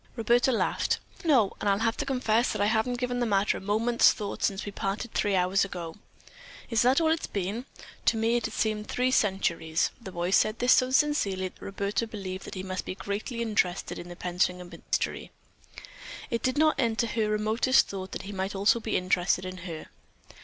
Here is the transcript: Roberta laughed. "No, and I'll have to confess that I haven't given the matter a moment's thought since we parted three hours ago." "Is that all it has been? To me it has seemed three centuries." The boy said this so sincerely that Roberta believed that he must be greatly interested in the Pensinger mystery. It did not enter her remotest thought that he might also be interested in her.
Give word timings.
Roberta 0.15 0.51
laughed. 0.51 0.97
"No, 1.23 1.53
and 1.59 1.69
I'll 1.69 1.77
have 1.77 1.95
to 1.97 2.07
confess 2.07 2.51
that 2.51 2.59
I 2.63 2.65
haven't 2.65 2.95
given 2.97 3.19
the 3.19 3.27
matter 3.27 3.59
a 3.59 3.61
moment's 3.61 4.13
thought 4.13 4.41
since 4.41 4.65
we 4.65 4.71
parted 4.71 5.13
three 5.13 5.35
hours 5.35 5.63
ago." 5.63 5.95
"Is 6.71 6.81
that 6.81 6.99
all 6.99 7.11
it 7.11 7.19
has 7.19 7.27
been? 7.27 7.67
To 8.07 8.17
me 8.17 8.35
it 8.37 8.45
has 8.45 8.55
seemed 8.55 8.87
three 8.87 9.11
centuries." 9.11 9.91
The 10.01 10.11
boy 10.11 10.31
said 10.31 10.57
this 10.57 10.71
so 10.73 10.89
sincerely 10.89 11.49
that 11.49 11.61
Roberta 11.61 12.07
believed 12.07 12.45
that 12.45 12.55
he 12.55 12.63
must 12.63 12.83
be 12.85 12.95
greatly 12.95 13.43
interested 13.43 13.99
in 13.99 14.09
the 14.09 14.15
Pensinger 14.15 14.65
mystery. 14.65 15.29
It 16.31 16.41
did 16.41 16.57
not 16.57 16.79
enter 16.79 17.05
her 17.05 17.29
remotest 17.29 17.87
thought 17.87 18.11
that 18.13 18.23
he 18.23 18.31
might 18.31 18.55
also 18.55 18.79
be 18.79 18.97
interested 18.97 19.45
in 19.45 19.57
her. 19.69 19.85